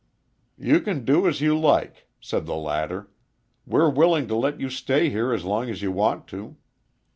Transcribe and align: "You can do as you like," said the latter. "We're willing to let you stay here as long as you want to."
"You 0.57 0.79
can 0.79 1.05
do 1.05 1.27
as 1.27 1.41
you 1.41 1.55
like," 1.55 2.07
said 2.19 2.47
the 2.47 2.55
latter. 2.55 3.11
"We're 3.67 3.87
willing 3.91 4.27
to 4.29 4.35
let 4.35 4.59
you 4.59 4.67
stay 4.71 5.11
here 5.11 5.31
as 5.31 5.45
long 5.45 5.69
as 5.69 5.83
you 5.83 5.91
want 5.91 6.25
to." 6.29 6.57